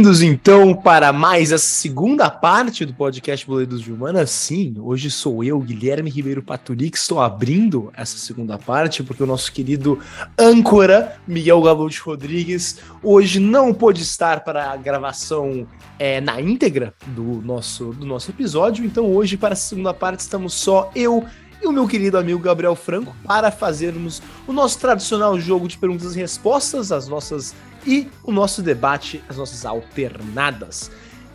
[0.00, 4.24] Bem-vindos então para mais a segunda parte do podcast Boletos de Humana.
[4.24, 9.26] Sim, hoje sou eu, Guilherme Ribeiro Paturi, que estou abrindo essa segunda parte, porque o
[9.26, 9.98] nosso querido
[10.38, 15.66] âncora, Miguel Gavute Rodrigues, hoje não pôde estar para a gravação
[15.98, 18.86] é, na íntegra do nosso, do nosso episódio.
[18.86, 21.26] Então, hoje, para a segunda parte, estamos só eu
[21.62, 26.16] e o meu querido amigo Gabriel Franco para fazermos o nosso tradicional jogo de perguntas
[26.16, 27.54] e respostas, as nossas
[27.86, 30.90] e o nosso debate, as nossas alternadas.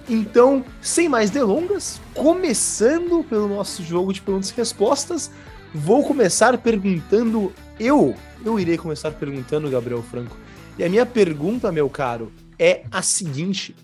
[0.07, 5.31] Então, sem mais delongas, começando pelo nosso jogo de perguntas e respostas,
[5.73, 8.15] vou começar perguntando eu.
[8.43, 10.37] Eu irei começar perguntando, Gabriel Franco.
[10.77, 13.75] E a minha pergunta, meu caro, é a seguinte: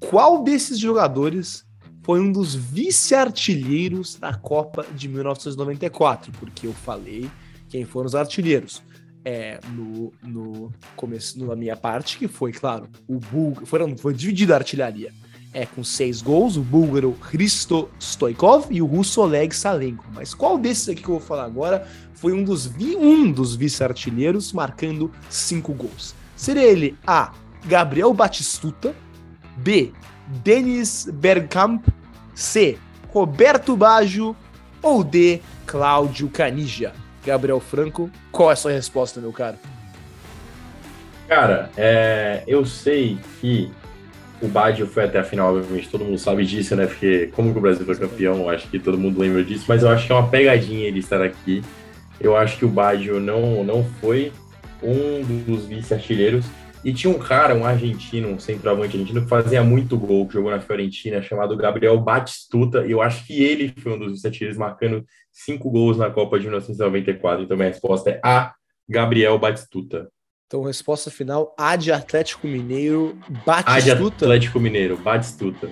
[0.00, 1.64] qual desses jogadores
[2.02, 6.32] foi um dos vice-artilheiros da Copa de 1994?
[6.32, 7.30] Porque eu falei
[7.68, 8.82] quem foram os artilheiros
[9.24, 14.58] é, no, no começo, na minha parte, que foi, claro, o búlgaro, foi dividida a
[14.58, 15.12] artilharia.
[15.54, 20.04] É, com seis gols, o búlgaro Hristo Stoikov e o russo Oleg Salenko.
[20.14, 24.50] Mas qual desses aqui que eu vou falar agora foi um dos, um dos vice-artilheiros
[24.52, 26.14] marcando cinco gols?
[26.34, 27.34] Seria ele A.
[27.66, 28.94] Gabriel Batistuta,
[29.58, 29.92] B.
[30.42, 31.86] Denis Bergkamp,
[32.34, 32.78] C.
[33.08, 34.34] Roberto Baggio
[34.80, 35.42] ou D.
[35.66, 36.94] Cláudio Canija?
[37.24, 38.10] Gabriel Franco.
[38.30, 39.56] Qual é a sua resposta, meu caro?
[41.28, 43.70] Cara, é, eu sei que
[44.42, 46.86] o Baggio foi até a final, obviamente, todo mundo sabe disso, né?
[46.86, 49.88] Porque como que o Brasil foi campeão, acho que todo mundo lembra disso, mas eu
[49.88, 51.62] acho que é uma pegadinha ele estar aqui.
[52.20, 54.32] Eu acho que o Baggio não, não foi
[54.82, 56.44] um dos vice-artilheiros.
[56.84, 60.50] E tinha um cara, um argentino, um centroavante argentino, que fazia muito gol, que jogou
[60.50, 65.04] na Fiorentina, chamado Gabriel Batistuta, e eu acho que ele foi um dos vice-artilheiros, marcando
[65.30, 67.44] cinco gols na Copa de 1994.
[67.44, 68.52] Então, minha resposta é A,
[68.88, 70.08] Gabriel Batistuta.
[70.48, 73.16] Então, resposta final, A de Atlético Mineiro,
[73.46, 73.72] Batistuta.
[73.72, 75.70] A de Atlético Mineiro, Batistuta.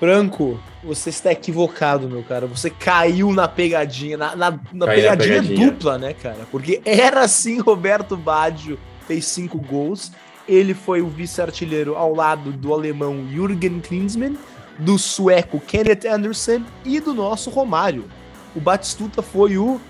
[0.00, 2.46] Franco, você está equivocado, meu cara.
[2.46, 6.46] Você caiu na pegadinha, na, na, na pegadinha, pegadinha, dupla, né, cara?
[6.50, 10.12] Porque era sim Roberto Baggio fez cinco gols.
[10.46, 14.36] Ele foi o vice-artilheiro ao lado do alemão Jürgen Klinsmann,
[14.78, 18.04] do sueco Kenneth Anderson e do nosso Romário.
[18.54, 19.80] O Batistuta foi o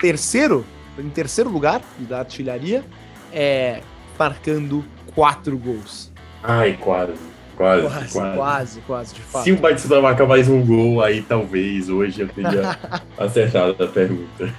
[0.00, 0.64] terceiro,
[0.98, 2.84] em terceiro lugar da artilharia,
[3.32, 3.80] é,
[4.18, 4.84] marcando
[5.14, 6.10] quatro gols.
[6.42, 7.32] Ai, quase.
[7.56, 9.44] Quase, quase, quase, quase, quase, de fato.
[9.44, 12.78] Se o Batistuta marcar mais um gol, aí talvez hoje eu teria
[13.18, 14.52] acertado a pergunta.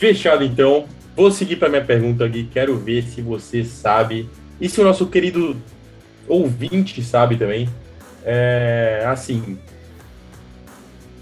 [0.00, 0.86] Fechado então.
[1.14, 2.48] Vou seguir para minha pergunta aqui.
[2.50, 5.54] Quero ver se você sabe e se o nosso querido
[6.26, 7.68] ouvinte sabe também.
[8.24, 9.58] É, assim,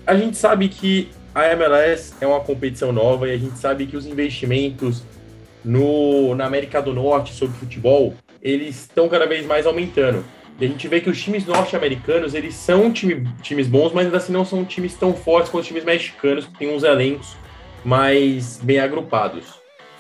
[0.07, 3.97] a gente sabe que a MLS é uma competição nova e a gente sabe que
[3.97, 5.03] os investimentos
[5.65, 10.25] no, na América do Norte sobre futebol eles estão cada vez mais aumentando.
[10.61, 14.19] E a gente vê que os times norte-americanos eles são time, times bons, mas ainda
[14.19, 17.37] assim não são times tão fortes quanto os times mexicanos, que têm uns elencos
[17.89, 19.45] mais bem agrupados.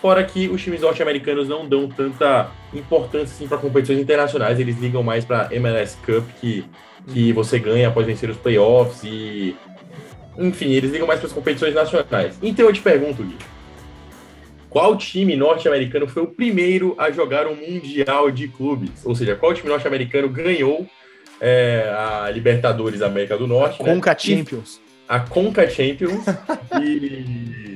[0.03, 5.03] Fora que os times norte-americanos não dão tanta importância assim, para competições internacionais, eles ligam
[5.03, 6.67] mais para MLS Cup, que,
[7.13, 9.57] que você ganha após vencer os playoffs e.
[10.37, 12.39] Enfim, eles ligam mais para as competições nacionais.
[12.43, 13.37] Então eu te pergunto, Gui,
[14.69, 19.05] qual time norte-americano foi o primeiro a jogar um Mundial de Clubes?
[19.05, 20.87] Ou seja, qual time norte-americano ganhou
[21.41, 23.79] é, a Libertadores da América do Norte?
[23.79, 24.19] Conca né?
[24.19, 26.25] Champions a Conca Champions
[26.83, 27.68] e,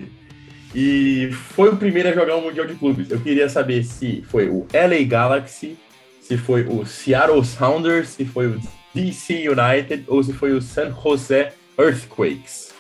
[0.74, 3.10] e foi o primeiro a jogar o um Mundial de Clubes.
[3.10, 5.76] Eu queria saber se foi o LA Galaxy,
[6.20, 8.60] se foi o Seattle Sounders, se foi o
[8.94, 12.72] DC United ou se foi o San Jose Earthquakes.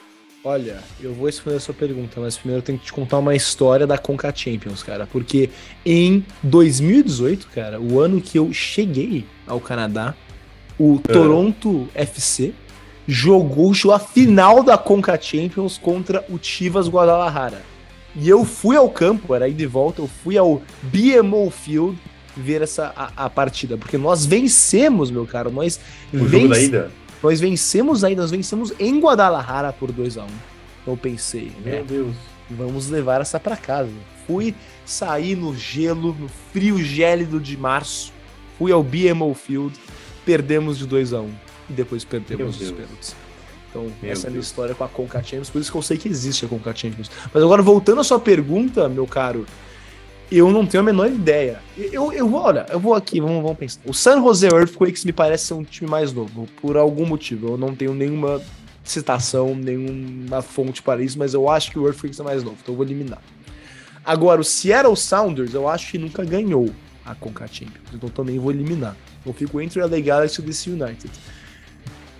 [0.44, 3.34] Olha, eu vou responder a sua pergunta, mas primeiro eu tenho que te contar uma
[3.34, 5.06] história da Conca Champions, cara.
[5.06, 5.50] Porque
[5.86, 10.14] em 2018, cara, o ano que eu cheguei ao Canadá,
[10.76, 11.12] o é.
[11.12, 12.52] Toronto FC
[13.06, 17.71] jogou a final da Conca Champions contra o Chivas Guadalajara.
[18.14, 21.98] E eu fui ao campo, era aí de volta, eu fui ao BMO Field
[22.36, 25.80] ver essa a, a partida, porque nós vencemos, meu caro, nós
[26.12, 26.90] venc...
[27.22, 30.26] nós vencemos ainda, nós vencemos em Guadalajara por 2 a 1.
[30.26, 30.30] Um.
[30.86, 32.14] Eu pensei, meu é, Deus,
[32.50, 33.90] vamos levar essa para casa.
[34.26, 34.54] Fui
[34.84, 38.12] sair no gelo, no frio gélido de março.
[38.58, 39.78] Fui ao BMO Field,
[40.24, 41.24] perdemos de 2 a 1.
[41.24, 41.32] Um
[41.70, 43.16] e depois perdemos os pênaltis.
[43.72, 44.24] Então, meu essa Deus.
[44.24, 46.44] é a minha história com a Conca Champions, por isso que eu sei que existe
[46.44, 47.10] a Conca Champions.
[47.32, 49.46] Mas agora, voltando à sua pergunta, meu caro,
[50.30, 51.60] eu não tenho a menor ideia.
[51.76, 53.80] Eu, eu vou, olha, eu vou aqui, vamos, vamos pensar.
[53.86, 57.54] O San Jose Earthquakes me parece ser um time mais novo, por algum motivo.
[57.54, 58.42] Eu não tenho nenhuma
[58.84, 62.74] citação, nenhuma fonte para isso, mas eu acho que o Earthquakes é mais novo, então
[62.74, 63.22] eu vou eliminar.
[64.04, 66.68] Agora, o Seattle Sounders, eu acho que nunca ganhou.
[67.04, 67.88] a Conca Champions.
[67.92, 68.96] Então também vou eliminar.
[69.24, 71.10] Eu fico entre LA Galaxy e o DC United.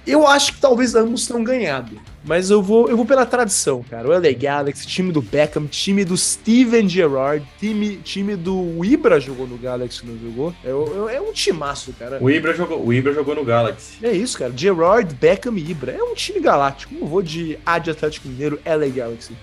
[0.06, 2.00] Eu acho que talvez ambos tenham ganhado.
[2.24, 4.08] Mas eu vou, eu vou pela tradição, cara.
[4.08, 9.46] O LA Galaxy, time do Beckham, time do Steven Gerrard, time, time do Ibra jogou
[9.46, 10.54] no Galaxy, não jogou?
[10.64, 10.68] É,
[11.12, 12.18] é, é um timaço, cara.
[12.20, 13.98] O Ibra, jogou, o Ibra jogou no Galaxy.
[14.02, 14.52] É isso, cara.
[14.56, 15.92] Gerrard, Beckham e Ibra.
[15.92, 16.94] É um time galáctico.
[16.94, 19.36] Eu vou de A de Atlético Mineiro, LA Galaxy.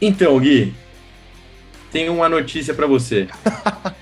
[0.00, 0.72] Então, Gui,
[1.92, 3.28] tenho uma notícia para você.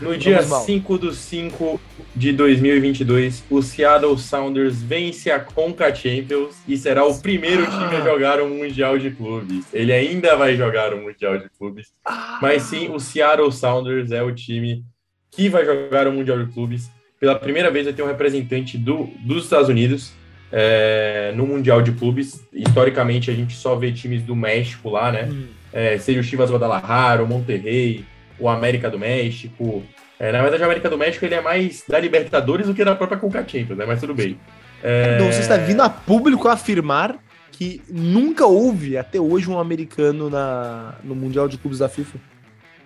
[0.00, 1.80] No dia 5 do 5
[2.14, 7.66] de 2022, o Seattle Sounders vence a Conca Champions e será o primeiro ah.
[7.66, 9.64] time a jogar o Mundial de Clubes.
[9.72, 12.38] Ele ainda vai jogar o Mundial de Clubes, ah.
[12.42, 14.84] mas sim, o Seattle Sounders é o time
[15.30, 16.90] que vai jogar o Mundial de Clubes.
[17.18, 20.12] Pela primeira vez vai ter um representante do, dos Estados Unidos
[20.52, 22.44] é, no Mundial de Clubes.
[22.52, 25.28] Historicamente, a gente só vê times do México lá, né?
[25.30, 25.46] Hum.
[25.72, 28.04] É, seja o Chivas Guadalajara, o Monterrey,
[28.38, 29.82] o América do México.
[30.18, 32.94] É, na verdade, o América do México ele é mais da Libertadores do que da
[32.94, 33.84] própria Conca Champions, né?
[33.86, 34.38] Mas tudo bem.
[34.82, 35.14] É...
[35.14, 37.16] Então, você está vindo a público afirmar
[37.52, 42.18] que nunca houve até hoje um americano na, no Mundial de Clubes da FIFA?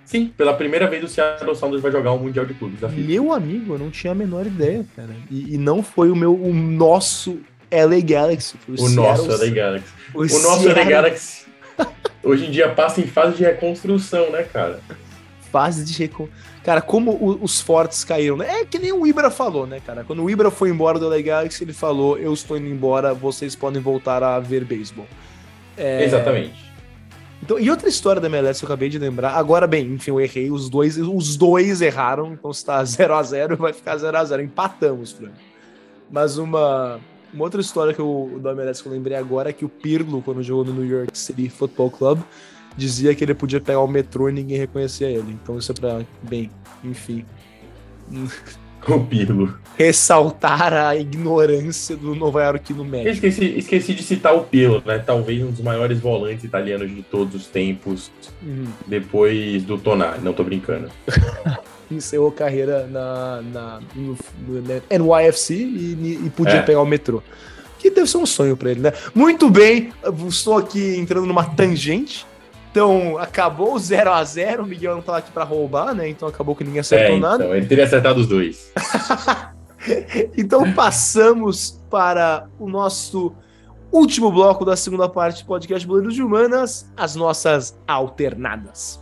[0.04, 2.88] Sim, pela primeira vez o Seattle Sounders vai jogar o um Mundial de Clubes da
[2.88, 3.06] FIFA.
[3.06, 5.10] Meu amigo, eu não tinha a menor ideia, cara.
[5.30, 8.56] E, e não foi o meu, o nosso LA Galaxy.
[8.68, 9.92] O, o nosso LA Galaxy.
[10.14, 11.50] O, o nosso LA Galaxy
[12.22, 14.80] hoje em dia passa em fase de reconstrução, né, cara?
[15.50, 16.50] Fase de reconstrução.
[16.62, 18.60] Cara, como o, os fortes caíram, né?
[18.60, 20.04] É que nem o Ibra falou, né, cara?
[20.04, 23.56] Quando o Ibra foi embora do LA Galaxy, ele falou: Eu estou indo embora, vocês
[23.56, 25.06] podem voltar a ver beisebol.
[25.76, 26.04] É...
[26.04, 26.70] Exatamente.
[27.42, 29.32] Então, e outra história da MLS que eu acabei de lembrar.
[29.32, 30.50] Agora, bem, enfim, eu errei.
[30.50, 32.34] Os dois, os dois erraram.
[32.34, 34.44] Então, se tá 0x0, vai ficar 0x0.
[34.44, 35.34] Empatamos, Franco.
[36.10, 37.00] Mas uma,
[37.32, 40.20] uma outra história que eu, do MLS que eu lembrei agora é que o Pirlo,
[40.20, 42.20] quando jogou no New York City Football Club,
[42.76, 45.38] dizia que ele podia pegar o metrô e ninguém reconhecia ele.
[45.42, 46.50] Então isso é pra, bem,
[46.84, 47.24] enfim.
[48.88, 49.54] O Pirlo.
[49.76, 53.10] Ressaltar a ignorância do Nova York no médico.
[53.10, 54.98] Esqueci, esqueci de citar o Pirlo, né?
[54.98, 58.10] Talvez um dos maiores volantes italianos de todos os tempos,
[58.42, 58.66] uhum.
[58.86, 60.22] depois do Tonali.
[60.22, 60.90] Não tô brincando.
[61.90, 66.62] Encerrou carreira na, na, no, no NYFC e, e podia é.
[66.62, 67.22] pegar o metrô
[67.78, 68.92] que deve ser um sonho para ele, né?
[69.14, 69.90] Muito bem,
[70.28, 72.26] estou aqui entrando numa tangente.
[72.70, 76.08] Então, acabou o 0 a 0 o Miguel não tá aqui para roubar, né?
[76.08, 77.56] Então acabou que ninguém acertou é, então, nada.
[77.56, 78.72] Ele teria acertado os dois.
[80.36, 83.34] então passamos para o nosso
[83.90, 89.00] último bloco da segunda parte do podcast Boleiros de Humanas, as nossas alternadas.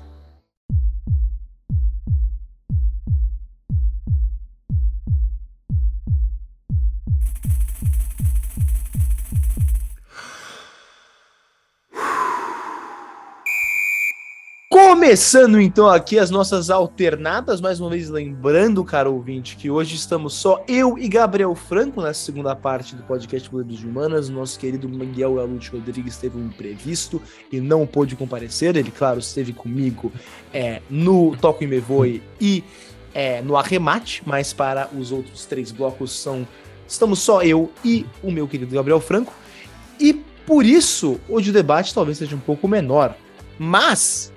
[15.08, 20.34] Começando então aqui as nossas alternadas, mais uma vez lembrando, caro ouvinte, que hoje estamos
[20.34, 24.28] só eu e Gabriel Franco nessa segunda parte do podcast Boleiros de Humanas.
[24.28, 28.76] Nosso querido Miguel Galute Rodrigues teve um imprevisto e não pôde comparecer.
[28.76, 30.12] Ele, claro, esteve comigo
[30.52, 32.62] é, no Toco e Me Voe e
[33.14, 36.46] é, no Arremate, mas para os outros três blocos são
[36.86, 39.32] estamos só eu e o meu querido Gabriel Franco.
[39.98, 40.12] E
[40.44, 43.16] por isso, hoje o debate talvez seja um pouco menor.
[43.58, 44.30] Mas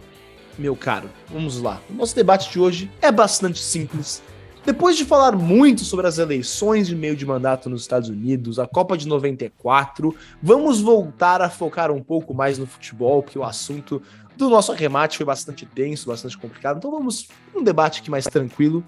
[0.58, 1.82] meu caro, vamos lá.
[1.90, 4.22] O nosso debate de hoje é bastante simples.
[4.64, 8.68] Depois de falar muito sobre as eleições de meio de mandato nos Estados Unidos, a
[8.68, 14.02] Copa de 94, vamos voltar a focar um pouco mais no futebol, porque o assunto
[14.38, 16.78] do nosso arremate foi bastante tenso, bastante complicado.
[16.78, 18.84] Então vamos um debate aqui mais tranquilo.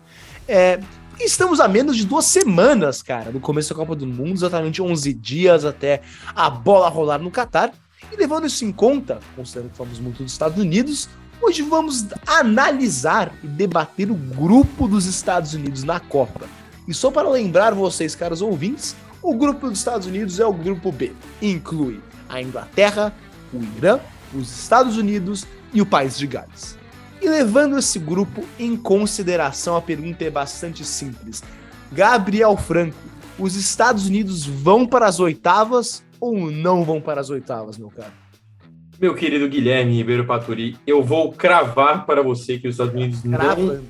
[0.48, 0.80] É,
[1.20, 5.12] estamos a menos de duas semanas, cara, do começo da Copa do Mundo, exatamente 11
[5.12, 6.02] dias até
[6.36, 7.74] a bola rolar no Catar.
[8.12, 11.10] E levando isso em conta, considerando que falamos muito dos Estados Unidos,
[11.46, 16.46] Hoje vamos analisar e debater o grupo dos Estados Unidos na Copa.
[16.88, 20.90] E só para lembrar vocês, caros ouvintes, o grupo dos Estados Unidos é o grupo
[20.90, 21.12] B.
[21.42, 23.14] Inclui a Inglaterra,
[23.54, 24.00] o Irã,
[24.34, 26.78] os Estados Unidos e o País de Gales.
[27.22, 31.44] E levando esse grupo em consideração, a pergunta é bastante simples.
[31.92, 32.96] Gabriel Franco,
[33.38, 38.23] os Estados Unidos vão para as oitavas ou não vão para as oitavas, meu caro?
[39.04, 43.74] Meu querido Guilherme Ribeiro Paturi, eu vou cravar para você que os Estados Unidos Cravando.
[43.74, 43.84] não.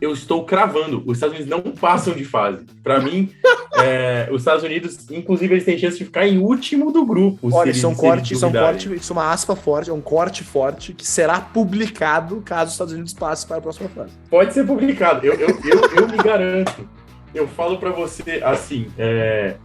[0.00, 1.02] Eu estou cravando.
[1.04, 2.64] Os Estados Unidos não passam de fase.
[2.80, 3.32] Para mim,
[3.82, 7.48] é, os Estados Unidos, inclusive, eles têm chance de ficar em último do grupo.
[7.52, 9.92] Olha, isso é um corte, isso é um corte, isso é uma aspa forte, é
[9.92, 14.12] um corte forte que será publicado caso os Estados Unidos passem para a próxima fase.
[14.30, 15.26] Pode ser publicado.
[15.26, 16.88] Eu, eu, eu, eu me garanto.
[17.34, 19.56] Eu falo para você assim, é,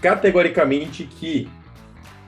[0.00, 1.48] categoricamente que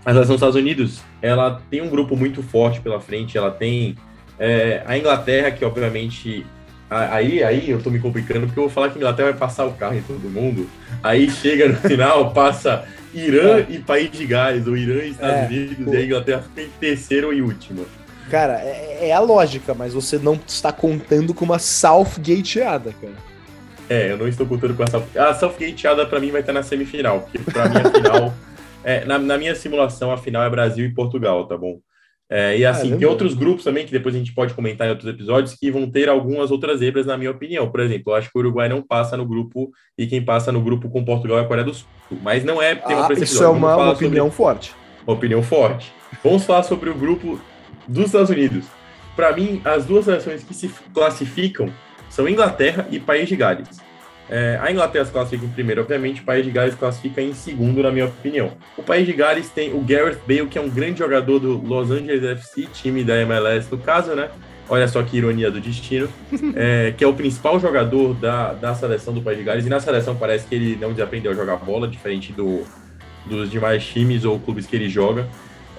[0.05, 3.96] a relação dos Estados Unidos, ela tem um grupo muito forte pela frente, ela tem
[4.38, 6.46] É, a Inglaterra, que obviamente.
[6.88, 9.66] Aí, aí eu tô me complicando, porque eu vou falar que a Inglaterra vai passar
[9.66, 10.70] o carro em todo mundo.
[11.02, 13.66] Aí chega no final, passa Irã é.
[13.68, 15.92] e País de Gales, ou Irã e Estados é, Unidos, pô.
[15.92, 17.84] e a Inglaterra fica em terceiro e último.
[18.30, 23.14] Cara, é, é, a lógica, mas você não está contando com uma Southgateada, cara.
[23.88, 25.18] É, eu não estou contando com a Southgate.
[25.18, 28.34] A Southgateada pra mim vai estar na semifinal, porque pra mim a final.
[28.88, 31.78] é, na, na minha simulação, a final é Brasil e Portugal, tá bom?
[32.30, 34.90] É, e assim, ah, tem outros grupos também que depois a gente pode comentar em
[34.90, 37.71] outros episódios que vão ter algumas outras zebras, na minha opinião.
[37.71, 40.62] Por exemplo, eu acho que o Uruguai não passa no grupo e quem passa no
[40.62, 41.87] grupo com Portugal é a Coreia do Sul.
[42.23, 44.37] Mas não é tema ah, Isso é uma, uma opinião sobre...
[44.37, 44.75] forte.
[45.07, 45.92] Uma opinião forte.
[46.25, 47.38] Vamos falar sobre o grupo
[47.87, 48.64] dos Estados Unidos.
[49.14, 51.71] Para mim, as duas seleções que se classificam
[52.09, 53.80] são Inglaterra e País de Gales.
[54.30, 57.82] É, a Inglaterra se classifica em primeiro, obviamente, o País de Gales classifica em segundo,
[57.82, 58.52] na minha opinião.
[58.76, 61.90] O País de Gales tem o Gareth Bale, que é um grande jogador do Los
[61.90, 64.28] Angeles FC, time da MLS no caso, né?
[64.68, 66.08] Olha só que ironia do destino,
[66.54, 69.80] é, que é o principal jogador da, da seleção do País de Gales, e na
[69.80, 72.64] seleção parece que ele não desaprendeu a jogar bola, diferente do,
[73.25, 75.26] dos demais times ou clubes que ele joga.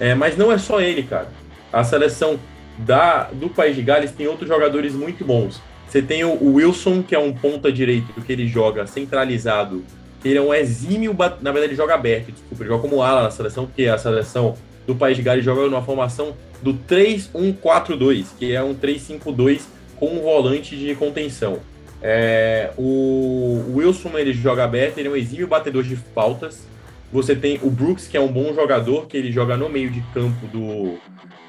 [0.00, 1.28] É, mas não é só ele, cara.
[1.72, 2.40] A seleção
[2.78, 5.62] da, do País de Gales tem outros jogadores muito bons.
[5.90, 9.84] Você tem o Wilson, que é um ponta direito que ele joga centralizado.
[10.24, 13.30] Ele é um exímio, na verdade ele joga aberto, desculpa, ele joga como ala na
[13.32, 14.54] seleção, porque a seleção
[14.86, 19.62] do País de Gales joga numa formação do 3-1-4-2, que é um 3-5-2
[19.96, 21.58] com um volante de contenção.
[22.00, 26.68] É, o Wilson ele joga aberto, ele é um exímio batedor de faltas.
[27.12, 30.00] Você tem o Brooks, que é um bom jogador, que ele joga no meio de
[30.14, 30.98] campo do,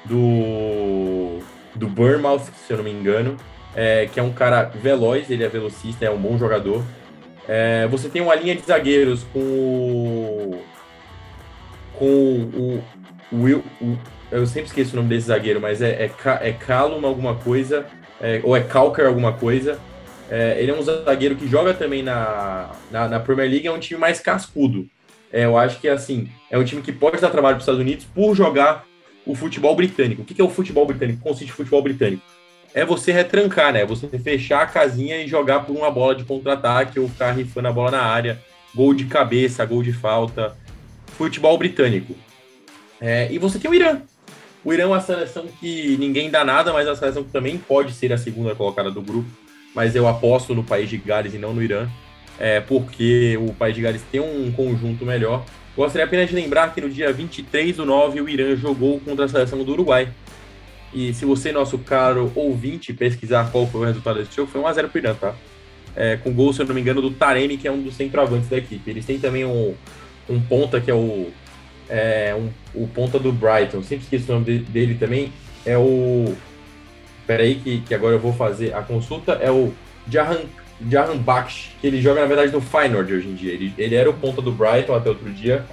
[0.04, 1.38] do,
[1.76, 3.36] do Bournemouth, se eu não me engano
[3.74, 6.82] é, que é um cara veloz, ele é velocista, é um bom jogador.
[7.48, 10.62] É, você tem uma linha de zagueiros com o.
[11.94, 12.82] com o.
[13.32, 13.96] Will, o,
[14.30, 16.10] eu sempre esqueço o nome desse zagueiro, mas é, é,
[16.40, 17.86] é Callum alguma coisa,
[18.20, 19.78] é, ou é Calker alguma coisa.
[20.30, 23.78] É, ele é um zagueiro que joga também na, na, na, Premier League, é um
[23.78, 24.86] time mais cascudo.
[25.30, 27.80] É, eu acho que assim, é um time que pode dar trabalho para os Estados
[27.80, 28.86] Unidos por jogar
[29.26, 30.22] o futebol britânico.
[30.22, 31.22] O que, que é o futebol britânico?
[31.22, 32.22] Consiste em futebol britânico
[32.74, 33.84] é você retrancar, né?
[33.84, 37.72] Você fechar a casinha e jogar por uma bola de contra-ataque ou ficar rifando a
[37.72, 38.40] bola na área,
[38.74, 40.56] gol de cabeça, gol de falta,
[41.06, 42.14] futebol britânico.
[43.00, 44.00] É, e você tem o Irã.
[44.64, 47.58] O Irã é uma seleção que ninguém dá nada, mas é uma seleção que também
[47.58, 49.28] pode ser a segunda colocada do grupo.
[49.74, 51.88] Mas eu aposto no país de Gales e não no Irã,
[52.38, 55.44] é, porque o país de Gales tem um conjunto melhor.
[55.76, 59.28] Gostaria apenas de lembrar que no dia 23 do 9 o Irã jogou contra a
[59.28, 60.08] seleção do Uruguai
[60.94, 64.88] e se você, nosso caro ouvinte, pesquisar qual foi o resultado desse jogo, foi 1x0
[64.88, 65.34] pro Irã, tá?
[65.94, 68.48] É, com gol, se eu não me engano, do Taremi, que é um dos centroavantes
[68.48, 68.90] da equipe.
[68.90, 69.74] Eles têm também um,
[70.28, 71.30] um ponta que é o.
[71.88, 72.48] É, um,
[72.82, 75.32] o ponta do Brighton, sempre esqueço o nome dele também.
[75.64, 76.34] É o.
[77.26, 79.32] Peraí, que, que agora eu vou fazer a consulta.
[79.32, 79.72] É o
[80.10, 80.40] Jahan,
[80.90, 83.52] Jahan Baksh, que ele joga na verdade no Feyenoord hoje em dia.
[83.52, 85.64] Ele, ele era o ponta do Brighton até outro dia.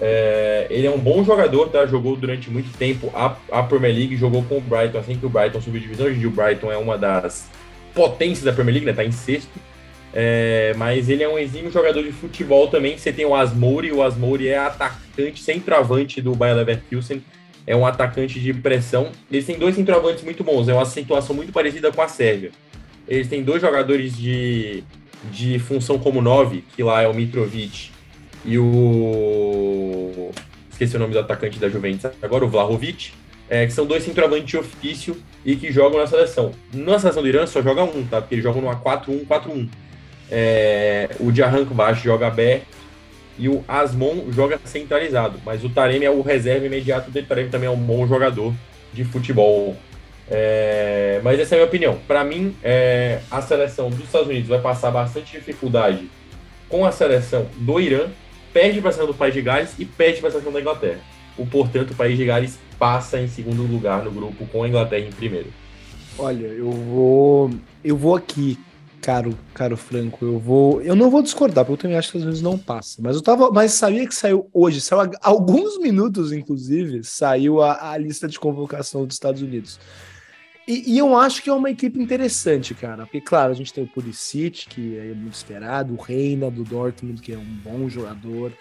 [0.00, 1.84] É, ele é um bom jogador, tá?
[1.86, 5.28] Jogou durante muito tempo a, a Premier League, jogou com o Brighton assim que o
[5.28, 6.06] Brighton subiu divisão.
[6.06, 7.50] Hoje em dia o Brighton é uma das
[7.94, 8.94] potências da Premier League, né?
[8.94, 9.60] Tá em sexto.
[10.12, 12.96] É, mas ele é um exímio jogador de futebol também.
[12.96, 17.22] Você tem o Asmouri, o Asmouri é atacante, centroavante do Bayer Leverkusen,
[17.66, 19.10] é um atacante de pressão.
[19.30, 22.50] Eles têm dois centroavantes muito bons, é uma situação muito parecida com a Sérvia.
[23.06, 24.82] Eles têm dois jogadores de,
[25.30, 27.90] de função como nove, que lá é o Mitrovic
[28.44, 30.30] e o.
[30.70, 33.12] Esqueci o nome do atacante da Juventus agora, o Vlahovic,
[33.48, 36.52] é, que são dois centroavantes de ofício e que jogam na seleção.
[36.72, 38.20] Na seleção do Irã só joga um, tá?
[38.20, 39.68] Porque eles jogam numa 4-1-4-1.
[40.30, 42.78] É, o Djahanko Baixo joga aberto
[43.38, 45.38] e o Asmon joga centralizado.
[45.44, 47.26] Mas o Taremi é o reserva imediato dele.
[47.26, 48.54] O Taremi também é um bom jogador
[48.92, 49.76] de futebol.
[50.30, 51.98] É, mas essa é a minha opinião.
[52.06, 56.08] Para mim, é, a seleção dos Estados Unidos vai passar bastante dificuldade
[56.68, 58.06] com a seleção do Irã
[58.52, 61.00] perde para a seleção do País de Gales e perde para a seleção da Inglaterra.
[61.36, 65.06] O, portanto, o País de Gales passa em segundo lugar no grupo com a Inglaterra
[65.06, 65.52] em primeiro.
[66.18, 67.50] Olha, eu vou
[67.82, 68.58] eu vou aqui,
[69.00, 72.24] caro, caro Franco, eu vou, eu não vou discordar, porque eu também acho que às
[72.24, 77.02] vezes não passa, mas eu tava, mas sabia que saiu hoje, saiu alguns minutos inclusive,
[77.04, 79.78] saiu a, a lista de convocação dos Estados Unidos.
[80.70, 83.02] E, e, eu acho que é uma equipe interessante, cara.
[83.02, 87.20] Porque, claro, a gente tem o Pulisic, que é muito esperado, o Reina do Dortmund,
[87.20, 88.52] que é um bom jogador.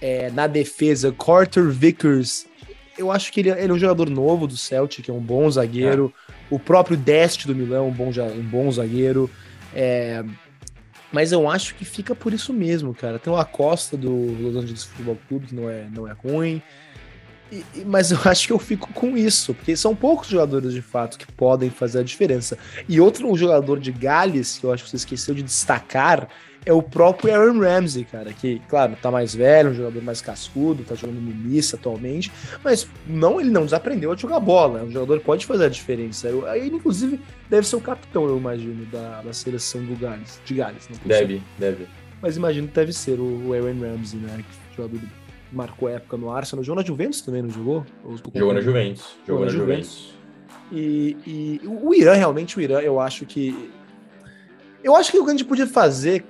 [0.00, 2.46] É, na defesa, Carter Vickers,
[2.96, 6.14] eu acho que ele, ele, é um jogador novo do Celtic, é um bom zagueiro.
[6.30, 6.54] É.
[6.54, 9.28] O próprio Dest do Milão, um bom, um bom zagueiro.
[9.74, 10.24] É,
[11.10, 13.18] mas eu acho que fica por isso mesmo, cara.
[13.18, 16.62] Tem o Acosta do Los Angeles Football Clube, que não é, não é ruim.
[17.50, 21.18] E, mas eu acho que eu fico com isso, porque são poucos jogadores de fato
[21.18, 22.58] que podem fazer a diferença.
[22.88, 26.28] E outro jogador de Gales, que eu acho que você esqueceu de destacar,
[26.66, 30.82] é o próprio Aaron Ramsey, cara, que, claro, tá mais velho, um jogador mais cascudo,
[30.82, 32.32] tá jogando no Nice atualmente,
[32.64, 35.68] mas não, ele não desaprendeu a jogar bola, é um jogador que pode fazer a
[35.68, 36.28] diferença.
[36.28, 40.88] Ele, inclusive, deve ser o capitão, eu imagino, da, da seleção do Gales, de Gales.
[41.04, 41.86] deve, deve.
[42.20, 44.98] Mas imagino que deve ser o, o Aaron Ramsey, né, que jogador
[45.52, 47.84] marcou época no Arsenal, jogou na Juventus também, não jogou?
[48.34, 50.14] Jogou na Juventus, jogou na Juventus.
[50.72, 53.70] E, e o Irã, realmente, o Irã, eu acho que.
[54.82, 56.24] Eu acho que o que a gente podia fazer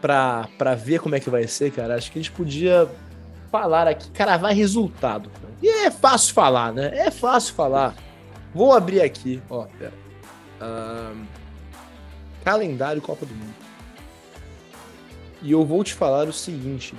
[0.00, 2.88] para ver como é que vai ser, cara, acho que a gente podia
[3.50, 5.30] falar aqui, cara, vai resultado.
[5.30, 5.52] Cara.
[5.62, 6.90] E é fácil falar, né?
[6.94, 7.94] É fácil falar.
[8.54, 9.92] Vou abrir aqui, ó, pera.
[10.60, 11.24] Um,
[12.44, 13.54] calendário Copa do Mundo.
[15.42, 16.94] E eu vou te falar o seguinte.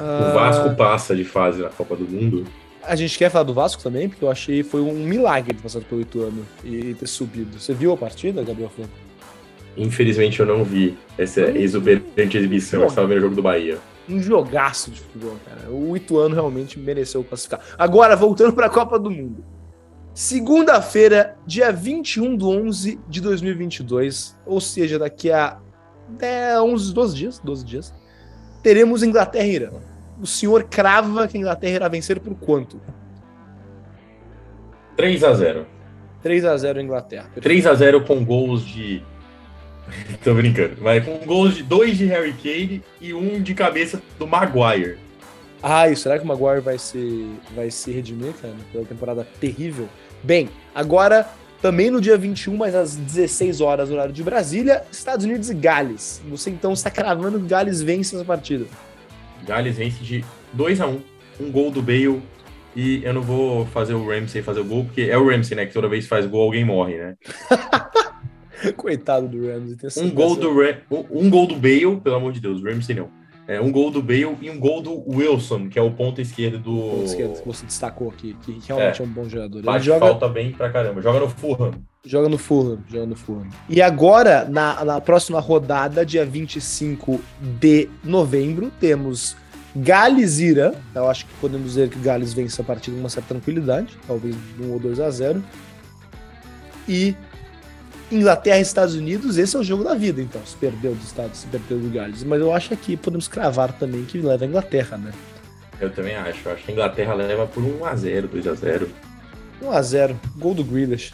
[0.00, 2.44] O Vasco passa de fase na Copa do Mundo.
[2.82, 5.84] A gente quer falar do Vasco também, porque eu achei foi um milagre ter passado
[5.84, 7.58] pelo Ituano e ter subido.
[7.58, 8.90] Você viu a partida, Gabriel Franco?
[9.76, 13.78] Infelizmente eu não vi essa exuberante exibição, eu estava vendo o jogo do Bahia.
[14.08, 15.70] Um jogaço de futebol, cara.
[15.70, 17.60] O Ituano realmente mereceu classificar.
[17.76, 19.44] Agora, voltando para a Copa do Mundo.
[20.14, 25.58] Segunda-feira, dia 21 de 11 de 2022, ou seja, daqui a
[26.08, 27.94] 10, 11, 12 dias, 12 dias,
[28.62, 29.70] teremos Inglaterra e Irã.
[30.20, 32.80] O senhor crava que a Inglaterra irá vencer por quanto?
[34.96, 35.66] 3 a 0
[36.22, 37.24] 3 a 0 Inglaterra.
[37.24, 37.44] Perfeito.
[37.44, 39.02] 3 a 0 com gols de
[40.22, 40.76] Tô brincando.
[40.76, 44.98] Vai com gols de dois de Harry Kane e um de cabeça do Maguire.
[45.62, 49.88] Ah, e será que o Maguire vai se, vai se redimir, cara, pela temporada terrível?
[50.22, 51.28] Bem, agora,
[51.60, 56.22] também no dia 21, mas às 16 horas, horário de Brasília, Estados Unidos e Gales.
[56.28, 58.66] Você então está cravando que Gales vence essa partida.
[59.46, 61.00] Gales vence de 2 a 1
[61.40, 62.20] um gol do Bale.
[62.76, 65.66] E eu não vou fazer o Ramsey fazer o gol, porque é o Ramsey, né?
[65.66, 67.16] Que toda vez que faz gol alguém morre, né?
[68.76, 69.76] Coitado do Ramsey.
[70.04, 70.50] Um gol do,
[71.10, 73.10] um gol do Bale, pelo amor de Deus, Ramsey não.
[73.48, 76.58] É, um gol do Bale e um gol do Wilson, que é o ponto esquerdo
[76.58, 76.90] do.
[76.90, 79.62] Ponto esquerdo que você destacou aqui, que realmente é, é um bom jogador.
[79.62, 80.00] Bate joga...
[80.00, 81.00] falta bem pra caramba.
[81.00, 81.70] Joga no Fulham.
[82.04, 83.48] Joga no Fulham, joga no Fulham.
[83.66, 87.18] E agora, na, na próxima rodada, dia 25
[87.58, 89.34] de novembro, temos
[89.74, 90.74] Gales Ira.
[90.94, 94.36] Eu acho que podemos dizer que Gales vence a partida com uma certa tranquilidade, talvez
[94.60, 95.42] 1 ou 2 a 0.
[96.86, 97.16] E
[98.10, 100.40] Inglaterra e Estados Unidos, esse é o jogo da vida, então.
[100.44, 102.24] Se perdeu dos Estados, se perdeu do Gales.
[102.24, 105.12] Mas eu acho que aqui podemos cravar também que leva a Inglaterra, né?
[105.80, 106.48] Eu também acho.
[106.48, 108.88] Eu acho que a Inglaterra leva por 1x0, 2x0.
[109.62, 110.16] 1x0.
[110.36, 111.12] Gol do Grealish.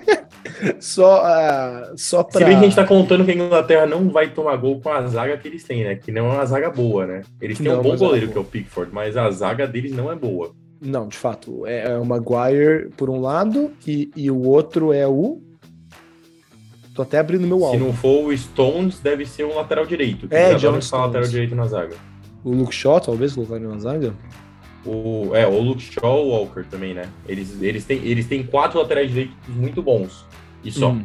[0.80, 2.38] só, uh, só pra...
[2.38, 4.88] Se bem que a gente tá contando que a Inglaterra não vai tomar gol com
[4.88, 5.94] a zaga que eles têm, né?
[5.94, 7.22] Que não é uma zaga boa, né?
[7.40, 9.92] Eles têm não, um bom goleiro, é que é o Pickford, mas a zaga deles
[9.92, 10.52] não é boa.
[10.80, 11.66] Não, de fato.
[11.66, 15.40] É, é o Maguire por um lado e, e o outro é o
[16.98, 17.78] Tô até abrindo meu álbum.
[17.78, 20.26] Se não for o Stones, deve ser um lateral direito.
[20.30, 20.90] É, John Stones.
[20.90, 21.94] lateral direito na zaga.
[22.42, 24.12] O Luke Shaw, talvez, colocaria na zaga?
[24.84, 27.08] O, é, o Luke Shaw o Walker também, né?
[27.28, 30.26] Eles, eles, têm, eles têm quatro laterais direitos muito bons.
[30.64, 30.90] E só.
[30.90, 31.04] Hum.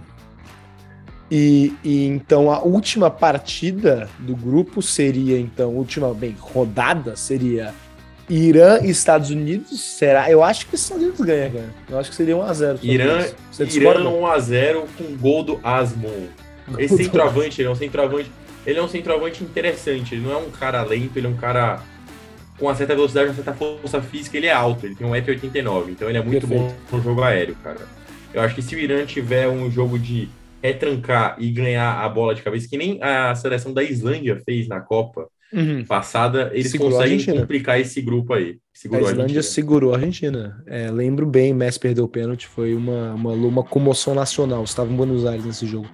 [1.29, 7.71] E, e, então a última partida do grupo seria, então, última, bem, rodada seria
[8.29, 10.29] Irã e Estados Unidos, será?
[10.31, 11.69] Eu acho que os Estados Unidos ganham, cara.
[11.89, 12.79] Eu acho que seria 1x0.
[12.81, 13.25] Irã,
[13.59, 16.27] Irã 1x0 com gol do Asmon.
[16.77, 18.31] Esse centroavante, ele é um centroavante.
[18.65, 20.15] Ele é um centroavante interessante.
[20.15, 21.81] Ele não é um cara lento, ele é um cara
[22.57, 26.07] com uma certa velocidade, uma certa força física, ele é alto, ele tem 1,89m, então
[26.07, 26.73] ele é muito Perfeito.
[26.89, 27.81] bom no jogo aéreo, cara.
[28.33, 30.29] Eu acho que se o Irã tiver um jogo de
[30.62, 34.79] retrancar e ganhar a bola de cabeça, que nem a seleção da Islândia fez na
[34.79, 35.84] Copa, uhum.
[35.86, 38.58] passada, eles Segurou conseguem complicar esse grupo aí.
[38.73, 40.63] Segurou a Islândia a segurou a Argentina.
[40.67, 44.63] É, lembro bem, Messi perdeu o pênalti, foi uma, uma, uma comoção nacional.
[44.63, 45.88] Estava em Buenos Aires nesse jogo.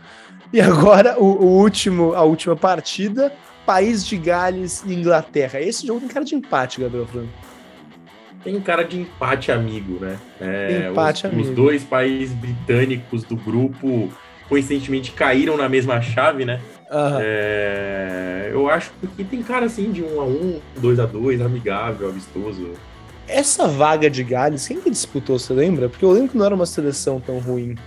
[0.51, 3.31] E agora, o, o, último, a última partida,
[3.65, 5.59] País de Gales e Inglaterra.
[5.61, 7.29] Esse jogo tem cara de empate, Gabriel Franco.
[8.43, 10.17] Tem cara de empate amigo, né?
[10.39, 11.49] É, empate os, amigo.
[11.49, 14.09] Os dois países britânicos do grupo
[14.49, 16.59] coincidentemente caíram na mesma chave, né?
[16.91, 17.19] Uhum.
[17.21, 22.09] É, eu acho que tem cara assim de 1 a 1 2 a 2 amigável,
[22.09, 22.73] amistoso.
[23.27, 25.87] Essa vaga de Gales, quem que disputou, você lembra?
[25.87, 27.77] Porque eu lembro que não era uma seleção tão ruim.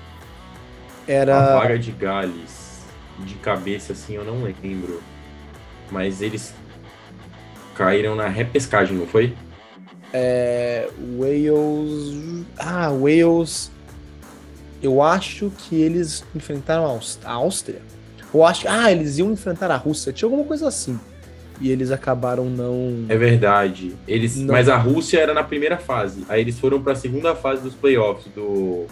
[1.07, 1.37] Era.
[1.37, 2.85] A vaga de Gales,
[3.19, 5.03] de cabeça assim, eu não lembro.
[5.91, 6.55] Mas eles
[7.75, 9.35] caíram na repescagem, não foi?
[10.13, 10.89] É.
[11.19, 12.47] Wales.
[12.57, 13.73] Ah, Wales.
[14.81, 17.83] Eu acho que eles enfrentaram a Áustria.
[18.33, 18.69] Eu acho que.
[18.69, 20.13] Ah, eles iam enfrentar a Rússia.
[20.13, 20.99] Tinha alguma coisa assim.
[21.61, 23.05] e eles acabaram não.
[23.09, 23.95] É verdade.
[24.07, 24.53] Eles, não.
[24.53, 26.25] mas a Rússia era na primeira fase.
[26.29, 28.87] Aí eles foram para a segunda fase dos playoffs do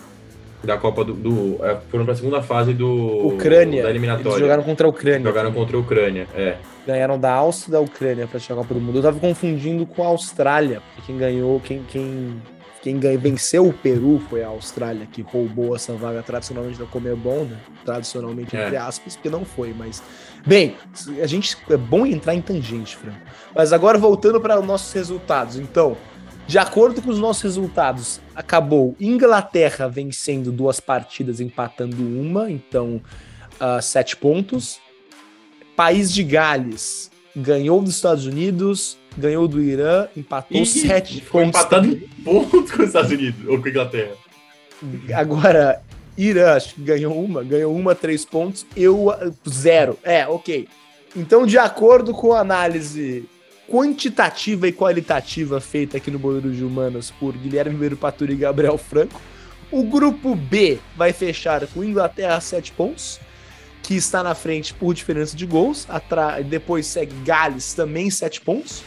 [0.62, 3.82] da Copa do, do é, foram para a segunda fase do Ucrânia.
[3.82, 4.30] da eliminatória.
[4.30, 5.22] Eles jogaram contra a Ucrânia.
[5.22, 6.56] Jogaram contra a Ucrânia, é.
[6.86, 8.98] Ganharam da Áustria e da Ucrânia para à Copa do Mundo.
[8.98, 12.42] Eu tava confundindo com a Austrália, quem ganhou, quem quem
[12.82, 17.58] quem venceu o Peru foi a Austrália, que roubou essa vaga tradicionalmente da Comebol, né?
[17.84, 18.78] Tradicionalmente, entre é.
[18.78, 20.02] aspas, porque não foi, mas.
[20.46, 20.76] Bem,
[21.22, 21.56] a gente.
[21.68, 23.18] É bom entrar em tangente, Franco.
[23.54, 25.56] Mas agora voltando para os nossos resultados.
[25.56, 25.96] Então,
[26.46, 33.00] de acordo com os nossos resultados, acabou Inglaterra vencendo duas partidas, empatando uma, então
[33.60, 34.80] uh, sete pontos.
[35.76, 41.60] País de Gales ganhou dos Estados Unidos, ganhou do Irã, empatou e sete foi pontos.
[41.60, 44.12] empatado em pontos com os Estados Unidos ou com a Inglaterra.
[45.14, 45.82] Agora,
[46.16, 49.08] Irã, acho que ganhou uma, ganhou uma, três pontos, eu
[49.48, 49.98] zero.
[50.02, 50.68] É, ok.
[51.14, 53.24] Então, de acordo com a análise
[53.68, 58.76] quantitativa e qualitativa feita aqui no Boleiro de Humanas por Guilherme Ribeiro Paturi e Gabriel
[58.76, 59.20] Franco,
[59.70, 63.20] o grupo B vai fechar com Inglaterra 7 pontos,
[63.82, 65.86] que está na frente por diferença de gols.
[65.88, 66.42] Atra...
[66.42, 68.82] Depois segue Gales, também 7 pontos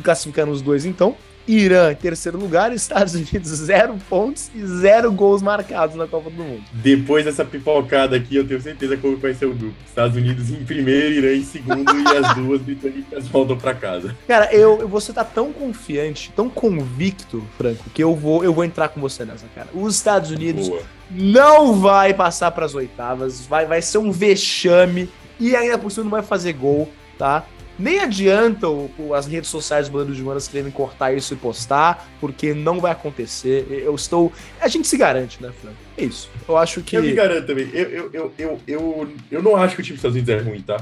[0.00, 1.16] classificando os dois então.
[1.48, 6.42] Irã em terceiro lugar, Estados Unidos zero pontos e zero gols marcados na Copa do
[6.42, 6.62] Mundo.
[6.72, 9.74] Depois dessa pipocada aqui, eu tenho certeza como vai ser o grupo.
[9.86, 14.16] Estados Unidos em primeiro, Irã em segundo e as duas britânicas voltam para casa.
[14.28, 18.88] Cara, eu, você tá tão confiante, tão convicto, Franco, que eu vou, eu vou entrar
[18.88, 19.68] com você nessa, cara.
[19.74, 20.82] Os Estados Unidos Boa.
[21.10, 25.08] não vai passar para as oitavas, vai, vai ser um vexame
[25.38, 27.44] e ainda por cima não vai fazer gol, tá?
[27.80, 32.06] Nem adianta o, as redes sociais do Bando de Humanas querendo cortar isso e postar,
[32.20, 33.66] porque não vai acontecer.
[33.70, 34.30] Eu estou.
[34.60, 35.70] A gente se garante, né, Fran?
[35.96, 36.28] É isso.
[36.46, 36.96] Eu acho que.
[36.96, 37.70] Eu me garanto também.
[37.72, 40.50] Eu, eu, eu, eu, eu, eu não acho que o time dos Estados Unidos é
[40.50, 40.78] ruim, tá?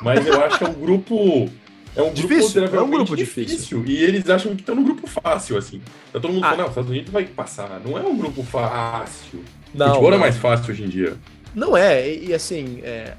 [0.00, 1.50] Mas eu acho que é um grupo.
[1.94, 3.82] É um difícil, grupo é um grupo difícil.
[3.82, 3.84] difícil.
[3.86, 5.82] E eles acham que estão num grupo fácil, assim.
[6.12, 6.50] Tá todo mundo ah.
[6.50, 7.80] falando, não, os Estados Unidos vai passar.
[7.84, 9.44] Não é um grupo fácil.
[9.74, 10.16] Não, o futebol não.
[10.16, 11.16] é mais fácil hoje em dia.
[11.54, 13.14] Não é, e, e assim, é,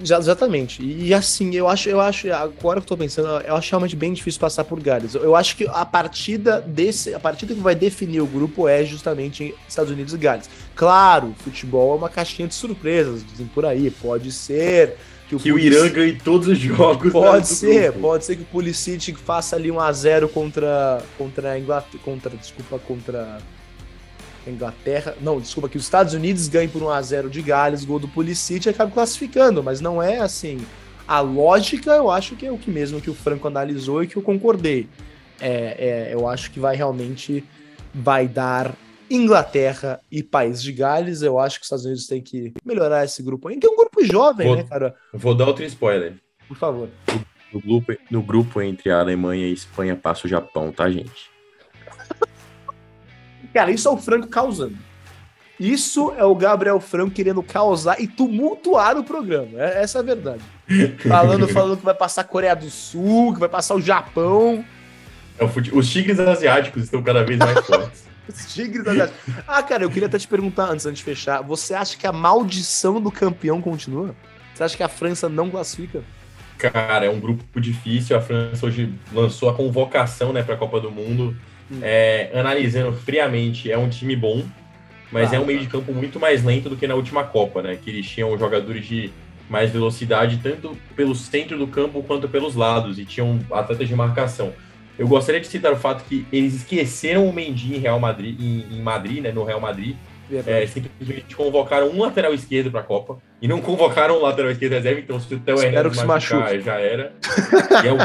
[0.00, 0.82] Exatamente.
[0.82, 4.12] E assim, eu acho, eu acho, agora que eu tô pensando, eu acho realmente bem
[4.12, 5.14] difícil passar por Gales.
[5.14, 9.54] Eu acho que a partida desse, a partida que vai definir o grupo é justamente
[9.68, 10.48] Estados Unidos e Gales.
[10.74, 14.96] Claro, futebol é uma caixinha de surpresas, dizem por aí, pode ser
[15.28, 17.12] que o, que o Irã ganhe todos os jogos.
[17.12, 18.00] Pode ser, grupo.
[18.00, 22.30] pode ser que o Pulisic faça ali um a 0 contra contra a Inglaterra, contra,
[22.36, 23.38] desculpa, contra
[24.46, 28.66] Inglaterra, não, desculpa, que os Estados Unidos ganhem por 1x0 de Gales, gol do Pulisic
[28.66, 30.58] e acabam classificando, mas não é assim.
[31.06, 34.16] A lógica, eu acho que é o que mesmo que o Franco analisou e que
[34.16, 34.88] eu concordei.
[35.40, 37.44] É, é, eu acho que vai realmente
[37.94, 38.74] vai dar
[39.10, 41.22] Inglaterra e País de Gales.
[41.22, 43.66] Eu acho que os Estados Unidos têm que melhorar esse grupo ainda.
[43.66, 44.94] É um grupo jovem, vou, né, cara?
[45.12, 46.14] Vou dar outro spoiler.
[46.48, 46.88] Por favor.
[47.52, 51.31] No grupo, no grupo entre a Alemanha e a Espanha passa o Japão, tá, gente?
[53.52, 54.76] Cara, isso é o Franco causando.
[55.60, 59.60] Isso é o Gabriel Franco querendo causar e tumultuar o programa.
[59.62, 60.42] É, essa é a verdade.
[61.06, 64.64] Falando, falando que vai passar a Coreia do Sul, que vai passar o Japão.
[65.38, 68.10] É, os tigres asiáticos estão cada vez mais fortes.
[68.28, 69.34] Os tigres asiáticos.
[69.48, 71.42] Ah, cara, eu queria até te perguntar antes, antes de fechar.
[71.42, 74.14] Você acha que a maldição do campeão continua?
[74.54, 76.04] Você acha que a França não classifica?
[76.56, 78.16] Cara, é um grupo difícil.
[78.16, 81.36] A França hoje lançou a convocação né, para a Copa do Mundo
[81.80, 84.44] é, analisando friamente, é um time bom,
[85.10, 87.62] mas ah, é um meio de campo muito mais lento do que na última Copa,
[87.62, 87.78] né?
[87.82, 89.12] Que eles tinham jogadores de
[89.48, 94.52] mais velocidade, tanto pelo centro do campo quanto pelos lados, e tinham atletas de marcação.
[94.98, 98.66] Eu gostaria de citar o fato que eles esqueceram o Mendy em Real Madrid, em,
[98.70, 99.30] em Madrid, né?
[99.30, 99.96] No Real Madrid.
[100.46, 104.72] É, simplesmente convocaram um lateral esquerdo para a Copa e não convocaram um lateral esquerdo
[104.72, 107.12] reserva, então se o Theo Hernandes machucar, já era.
[107.84, 107.98] E é o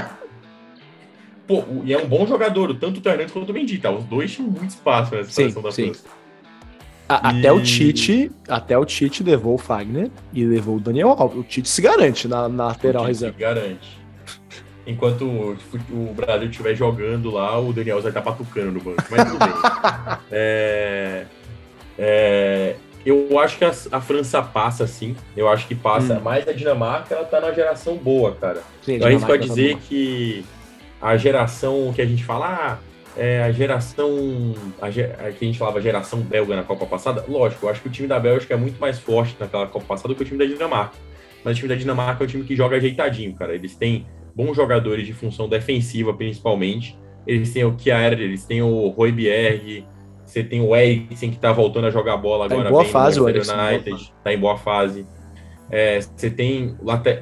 [1.48, 3.90] Pô, e é um bom jogador, tanto o Fernandes quanto o Mendy, tá?
[3.90, 5.94] Os dois tinham muito espaço nessa seleção da sim.
[5.94, 6.08] França.
[7.08, 7.40] A, e...
[7.40, 11.40] Até o Tite, até o Tite levou o Fagner e levou o Daniel Alves.
[11.40, 13.34] O Tite se garante na, na lateral reserva.
[13.34, 13.98] Se garante.
[14.86, 15.58] Enquanto o,
[15.92, 19.04] o Brasil estiver jogando lá, o Daniel vai estar patucando no banco.
[19.10, 19.54] Mas tudo bem.
[20.32, 21.26] é,
[21.98, 25.16] é, eu acho que a, a, França passa, sim.
[25.36, 26.16] Eu acho que passa.
[26.16, 26.22] Hum.
[26.24, 28.62] Mas a Dinamarca, ela tá na geração boa, cara.
[28.82, 30.46] Sim, então a gente pode tá dizer tá que
[31.02, 32.78] a geração que a gente fala, ah,
[33.18, 37.70] é a geração a, que a gente falava geração belga na Copa passada, lógico, eu
[37.70, 40.22] acho que o time da Bélgica é muito mais forte naquela Copa passada do que
[40.22, 40.96] o time da Dinamarca.
[41.44, 43.56] Mas o time da Dinamarca é um time que joga ajeitadinho, cara.
[43.56, 44.06] Eles têm
[44.36, 46.98] bons jogadores de função defensiva, principalmente.
[47.26, 49.86] Eles têm o Kjaer, eles têm o Royberg,
[50.26, 52.92] você tem o Eriksen que tá voltando a jogar bola tá agora em boa bem
[52.92, 55.08] fase, o United, tá em boa fase.
[55.70, 56.76] É, você tem.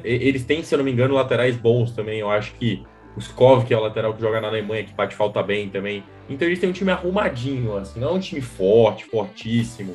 [0.03, 2.19] Eles têm, se eu não me engano, laterais bons também.
[2.19, 2.83] Eu acho que
[3.19, 6.03] Skov, que é o lateral que joga na Alemanha, que bate falta bem também.
[6.29, 9.93] Então eles têm um time arrumadinho, assim, não é um time forte, fortíssimo,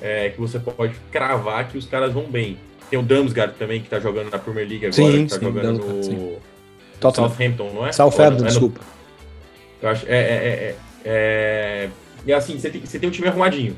[0.00, 2.56] é, que você pode cravar que os caras vão bem.
[2.90, 5.44] Tem o Damsgaard também, que tá jogando na Premier League agora, sim, que tá sim,
[5.44, 7.92] jogando no Southampton, não é?
[7.92, 8.80] Southampton, é desculpa.
[9.80, 11.88] Eu acho, é, é, é, é,
[12.24, 13.76] E assim, você tem, você tem um time arrumadinho.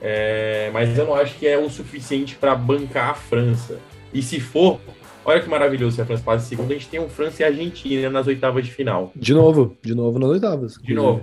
[0.00, 3.78] É, mas eu não acho que é o suficiente para bancar a França.
[4.12, 4.80] E se for,
[5.24, 7.44] olha que maravilhoso se a França passa em segundo, a gente tem um França e
[7.44, 9.12] Argentina nas oitavas de final.
[9.14, 10.74] De novo, de novo nas oitavas.
[10.82, 11.22] De novo.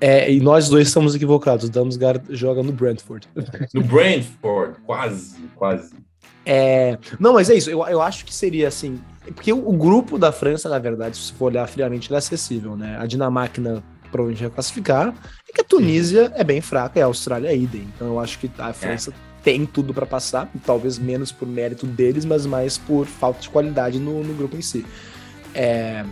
[0.00, 1.66] É, e nós dois estamos equivocados.
[1.66, 3.28] O Damsgaard joga no Brentford.
[3.72, 5.94] No Brentford, quase, quase.
[6.44, 7.70] É, não, mas é isso.
[7.70, 9.00] Eu, eu acho que seria assim.
[9.34, 12.76] Porque o, o, grupo da França, na verdade, se for olhar friamente, ele é acessível,
[12.76, 12.98] né?
[13.00, 15.14] A Dinamarca provavelmente vai classificar.
[15.48, 17.88] E que a Tunísia é bem fraca e a Austrália é idem.
[17.94, 19.33] Então eu acho que a França é.
[19.44, 20.50] Tem tudo para passar.
[20.64, 24.62] Talvez menos por mérito deles, mas mais por falta de qualidade no, no grupo em
[24.62, 24.84] si.
[25.54, 26.04] É,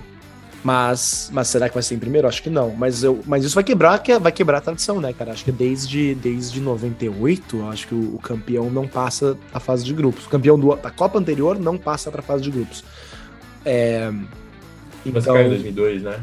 [0.62, 2.28] mas, mas será que vai ser em primeiro?
[2.28, 2.70] Acho que não.
[2.70, 5.32] Mas, eu, mas isso vai quebrar, vai quebrar a tradição, né, cara?
[5.32, 9.92] Acho que desde, desde 98, acho que o, o campeão não passa a fase de
[9.92, 10.26] grupos.
[10.26, 12.84] O campeão do, da Copa anterior não passa para a fase de grupos.
[13.64, 14.12] É,
[15.04, 16.20] então, Você caiu em 2002, né?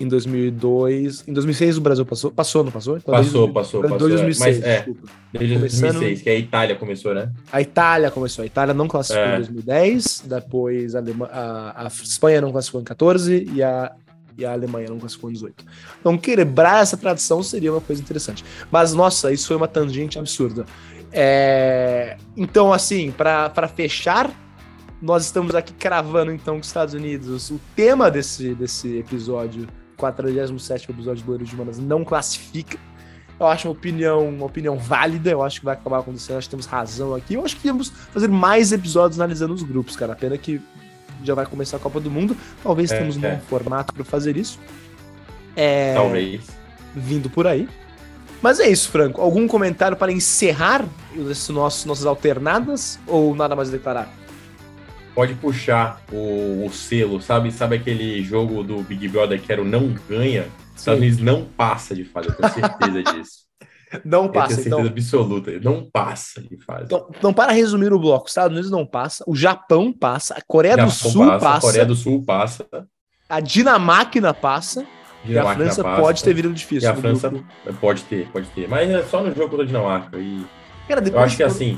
[0.00, 1.24] Em 2002.
[1.26, 2.30] Em 2006 o Brasil passou.
[2.30, 2.96] Passou, não passou?
[2.96, 3.98] Então, passou, passou, passou.
[3.98, 4.86] 2006, mas, é,
[5.32, 7.30] desde 2006, que a Itália começou, né?
[7.52, 8.42] A Itália começou.
[8.42, 9.34] A Itália não classificou é.
[9.34, 11.26] em 2010, depois a, Alema...
[11.32, 13.92] a, a Espanha não classificou em 14 e a,
[14.36, 15.64] e a Alemanha não classificou em 18.
[16.00, 18.44] Então, quebrar essa tradição seria uma coisa interessante.
[18.70, 20.64] Mas, nossa, isso foi uma tangente absurda.
[21.12, 22.16] É...
[22.36, 24.30] Então, assim, para fechar
[25.00, 27.50] nós estamos aqui cravando então com os Estados Unidos.
[27.50, 29.66] O tema desse, desse episódio
[29.98, 32.78] 47 episódio do Loiro de Manas não classifica.
[33.38, 36.50] Eu acho uma opinião, uma opinião válida, eu acho que vai acabar acontecendo, acho que
[36.50, 37.34] temos razão aqui.
[37.34, 40.16] Eu acho que temos fazer mais episódios analisando os grupos, cara.
[40.16, 40.60] Pena que
[41.22, 42.36] já vai começar a Copa do Mundo.
[42.62, 43.32] Talvez é, temos um é.
[43.32, 44.58] novo formato para fazer isso.
[45.54, 46.42] É, Talvez.
[46.94, 47.68] Vindo por aí.
[48.40, 49.20] Mas é isso, Franco.
[49.20, 50.84] Algum comentário para encerrar
[51.48, 54.17] nosso, nossas alternadas ou nada mais a declarar?
[55.18, 57.50] Pode puxar o, o, selo, sabe?
[57.50, 60.46] Sabe aquele jogo do Big Brother que era o não ganha?
[60.72, 63.38] Os Estados Unidos não passa de fase, eu tenho certeza disso.
[64.04, 64.86] Não passa, eu tenho certeza então.
[64.86, 66.84] absoluta, não passa de fase.
[66.84, 70.40] Então, então, para resumir o bloco, os Estados Unidos não passa, o Japão passa, a
[70.40, 72.66] Coreia Japão do Sul passa, passa, a Coreia do Sul passa,
[73.28, 74.86] a Dinamarca passa,
[75.24, 76.88] Dinamarca e a França passa, pode ter vindo difícil.
[76.88, 77.44] E a França grupo.
[77.80, 80.16] pode ter, pode ter, mas é só no jogo contra a Dinamarca.
[80.16, 80.46] E
[80.86, 81.76] Cara, eu acho que assim,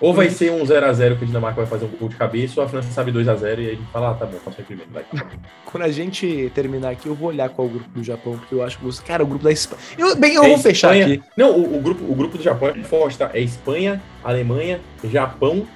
[0.00, 2.66] ou vai ser um 0x0 que a Dinamarca vai fazer um gol de cabeça, ou
[2.66, 4.90] a França sabe 2x0 e aí a gente fala, ah, tá bom, passa em primeiro,
[4.92, 5.04] vai.
[5.64, 8.54] Quando a gente terminar aqui, eu vou olhar qual é o grupo do Japão, porque
[8.54, 9.80] eu acho que, cara, o grupo da Espanha.
[9.96, 11.22] Eu, bem, eu é vou fechar aqui.
[11.36, 13.30] Não, o, o, grupo, o grupo do Japão é forte, tá?
[13.32, 15.66] É Espanha, Alemanha, Japão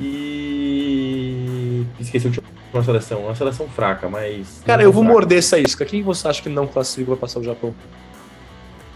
[0.00, 1.84] e.
[2.00, 2.32] Esqueci o
[2.72, 4.62] uma seleção, uma seleção fraca, mas.
[4.64, 5.14] Cara, eu vou fraca.
[5.14, 5.84] morder essa isca.
[5.84, 7.74] Quem você acha que não classifica vai passar o Japão?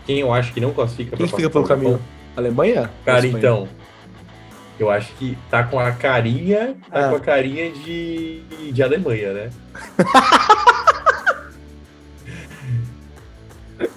[0.07, 2.01] Quem eu acho que não classifica Quem fica pelo caminho?
[2.37, 2.91] Alemanha?
[3.05, 3.69] Cara, então.
[4.79, 7.11] Eu acho que tá com a carinha, tá ah.
[7.11, 9.51] com a carinha de, de Alemanha, né?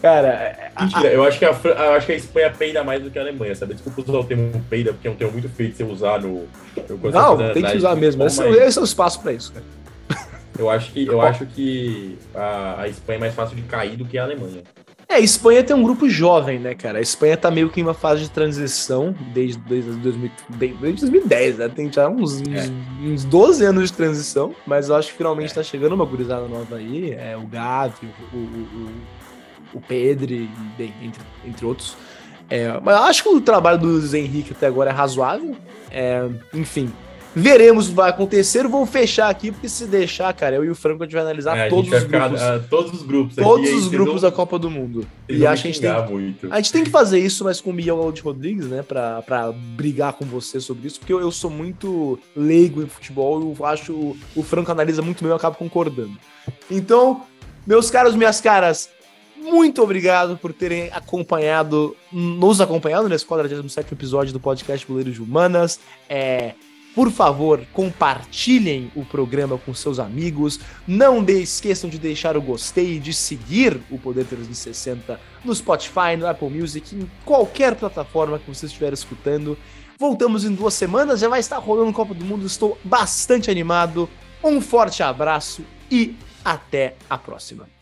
[0.02, 3.18] Cara, Mentira, eu acho, que a, eu acho que a Espanha peida mais do que
[3.18, 3.74] a Alemanha, sabe?
[3.74, 6.48] Desculpa usar o termo peida, porque é um termo muito feio de você usar no.
[7.12, 8.24] não, tem que usar mesmo.
[8.26, 8.56] Esse, mas...
[8.56, 9.66] esse é o espaço pra isso, cara.
[10.58, 14.06] Eu acho que, eu acho que a, a Espanha é mais fácil de cair do
[14.06, 14.64] que a Alemanha.
[15.08, 16.98] É, a Espanha tem um grupo jovem, né, cara?
[16.98, 21.58] A Espanha tá meio que em uma fase de transição desde, desde, 2000, desde 2010,
[21.58, 21.70] né?
[21.70, 22.70] Tem já uns, é.
[23.04, 25.56] uns 12 anos de transição, mas eu acho que finalmente é.
[25.56, 27.12] tá chegando uma gurizada nova aí.
[27.12, 28.92] É o Gavi, o, o,
[29.76, 31.96] o, Pedri, bem, entre, entre outros.
[32.50, 35.56] É, mas eu acho que o trabalho do Henrique até agora é razoável.
[35.92, 36.92] É, enfim,
[37.36, 38.66] Veremos o que vai acontecer.
[38.68, 41.58] Vou fechar aqui, porque se deixar, cara, eu e o Franco a gente vai analisar
[41.58, 43.36] é, todos, os ficar, grupos, uh, todos os grupos.
[43.36, 45.06] Todos os grupos da Copa do Mundo.
[45.28, 46.54] E acho que a gente, tem, muito.
[46.54, 48.82] a gente tem que fazer isso, mas com o Miguel de Rodrigues, né?
[48.82, 53.54] Pra, pra brigar com você sobre isso, porque eu, eu sou muito leigo em futebol.
[53.60, 56.18] Eu acho o, o Franco analisa muito bem, eu acabo concordando.
[56.72, 57.24] Então,
[57.68, 58.90] meus caros, minhas caras,
[59.38, 65.80] muito obrigado por terem acompanhado, nos acompanhado nesse 47 episódio do podcast Boleiro de Humanas.
[66.10, 66.54] É,
[66.96, 70.62] por favor, compartilhem o programa com seus amigos.
[70.88, 76.26] Não de, esqueçam de deixar o gostei, de seguir o Poder 360 no Spotify, no
[76.26, 79.58] Apple Music, em qualquer plataforma que você estiver escutando.
[80.00, 84.10] Voltamos em duas semanas, já vai estar rolando Copa do Mundo, estou bastante animado.
[84.42, 87.75] Um forte abraço e até a próxima.